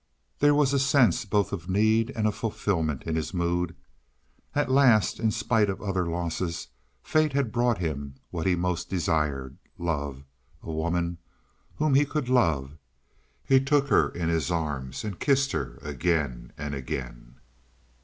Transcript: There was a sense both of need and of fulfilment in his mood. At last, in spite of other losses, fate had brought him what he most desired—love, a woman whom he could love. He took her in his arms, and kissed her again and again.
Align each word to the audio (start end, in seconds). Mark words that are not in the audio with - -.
There 0.39 0.55
was 0.55 0.73
a 0.73 0.79
sense 0.79 1.25
both 1.25 1.53
of 1.53 1.69
need 1.69 2.09
and 2.15 2.25
of 2.25 2.33
fulfilment 2.33 3.03
in 3.03 3.15
his 3.15 3.35
mood. 3.35 3.75
At 4.55 4.71
last, 4.71 5.19
in 5.19 5.29
spite 5.29 5.69
of 5.69 5.79
other 5.79 6.07
losses, 6.07 6.69
fate 7.03 7.33
had 7.33 7.51
brought 7.51 7.77
him 7.77 8.15
what 8.31 8.47
he 8.47 8.55
most 8.55 8.89
desired—love, 8.89 10.23
a 10.63 10.71
woman 10.71 11.19
whom 11.75 11.93
he 11.93 12.05
could 12.05 12.29
love. 12.29 12.79
He 13.43 13.59
took 13.59 13.89
her 13.89 14.09
in 14.09 14.27
his 14.27 14.49
arms, 14.49 15.03
and 15.03 15.19
kissed 15.19 15.51
her 15.51 15.77
again 15.83 16.51
and 16.57 16.73
again. 16.73 17.35